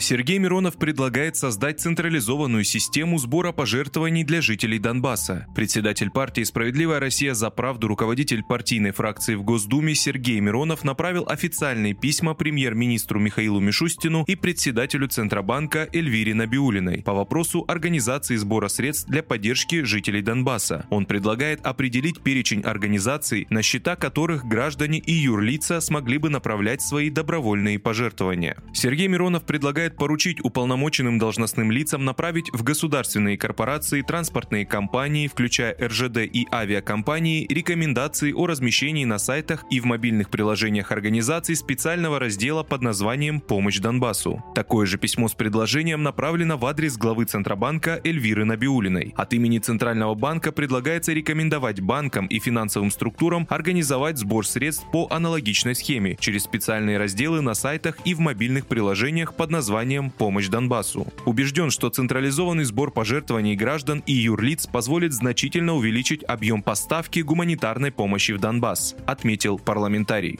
[0.00, 5.46] Сергей Миронов предлагает создать централизованную систему сбора пожертвований для жителей Донбасса.
[5.54, 11.92] Председатель партии «Справедливая Россия за правду» руководитель партийной фракции в Госдуме Сергей Миронов направил официальные
[11.92, 19.22] письма премьер-министру Михаилу Мишустину и председателю Центробанка Эльвире Набиулиной по вопросу организации сбора средств для
[19.22, 20.86] поддержки жителей Донбасса.
[20.88, 27.10] Он предлагает определить перечень организаций, на счета которых граждане и юрлица смогли бы направлять свои
[27.10, 28.56] добровольные пожертвования.
[28.72, 36.18] Сергей Миронов предлагает поручить уполномоченным должностным лицам направить в государственные корпорации, транспортные компании, включая РЖД
[36.18, 42.82] и авиакомпании, рекомендации о размещении на сайтах и в мобильных приложениях организаций специального раздела под
[42.82, 44.44] названием «Помощь Донбассу».
[44.54, 49.12] Такое же письмо с предложением направлено в адрес главы Центробанка Эльвиры Набиулиной.
[49.16, 55.74] От имени Центрального банка предлагается рекомендовать банкам и финансовым структурам организовать сбор средств по аналогичной
[55.74, 59.79] схеме через специальные разделы на сайтах и в мобильных приложениях под названием
[60.10, 61.06] «Помощь Донбассу».
[61.24, 68.32] Убежден, что централизованный сбор пожертвований граждан и юрлиц позволит значительно увеличить объем поставки гуманитарной помощи
[68.32, 70.38] в Донбасс, отметил парламентарий.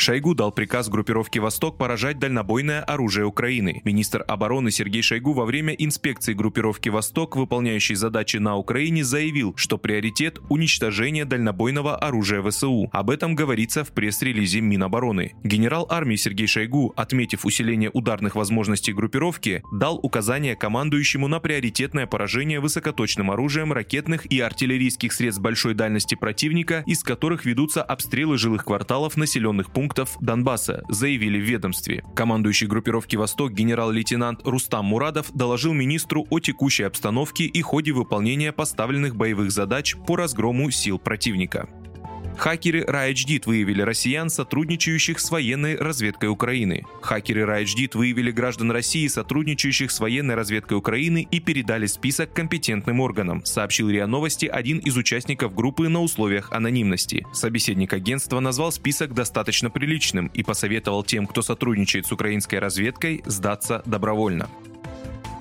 [0.00, 3.80] Шойгу дал приказ группировке «Восток» поражать дальнобойное оружие Украины.
[3.84, 9.78] Министр обороны Сергей Шойгу во время инспекции группировки «Восток», выполняющей задачи на Украине, заявил, что
[9.78, 12.88] приоритет– уничтожение дальнобойного оружия ВСУ.
[12.92, 15.34] Об этом говорится в пресс-релизе Минобороны.
[15.44, 22.60] Генерал армии Сергей Шойгу, отметив усиление ударных возможностей группировки, дал указание командующему на приоритетное поражение
[22.60, 29.16] высокоточным оружием ракетных и артиллерийских средств большой дальности противника, из которых ведутся обстрелы жилых кварталов
[29.16, 32.02] населенных пунктов пунктов Донбасса, заявили в ведомстве.
[32.16, 39.14] Командующий группировки «Восток» генерал-лейтенант Рустам Мурадов доложил министру о текущей обстановке и ходе выполнения поставленных
[39.14, 41.68] боевых задач по разгрому сил противника.
[42.36, 46.84] Хакеры RAIDD выявили россиян, сотрудничающих с военной разведкой Украины.
[47.00, 53.44] Хакеры RAIDD выявили граждан России, сотрудничающих с военной разведкой Украины и передали список компетентным органам,
[53.44, 57.26] сообщил РИА Новости один из участников группы на условиях анонимности.
[57.32, 63.82] Собеседник агентства назвал список достаточно приличным и посоветовал тем, кто сотрудничает с украинской разведкой, сдаться
[63.86, 64.48] добровольно.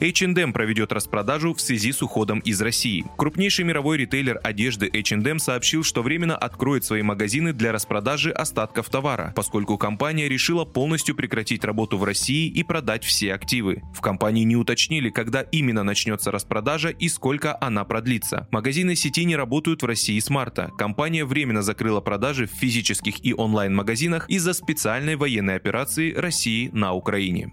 [0.00, 3.04] H&M проведет распродажу в связи с уходом из России.
[3.18, 9.34] Крупнейший мировой ритейлер одежды H&M сообщил, что временно откроет свои магазины для распродажи остатков товара,
[9.36, 13.82] поскольку компания решила полностью прекратить работу в России и продать все активы.
[13.94, 18.48] В компании не уточнили, когда именно начнется распродажа и сколько она продлится.
[18.50, 20.70] Магазины сети не работают в России с марта.
[20.78, 27.52] Компания временно закрыла продажи в физических и онлайн-магазинах из-за специальной военной операции России на Украине.